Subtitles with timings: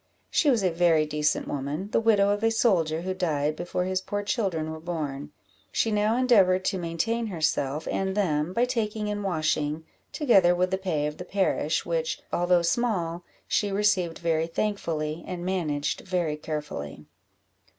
[0.31, 4.01] She was a very decent woman, the widow of a soldier, who died before his
[4.01, 5.31] poor children were born;
[5.71, 10.79] she now endeavoured to maintain herself and them by taking in washing, together with the
[10.79, 17.05] pay of the parish, which, although small, she received very thankfully, and managed very carefully.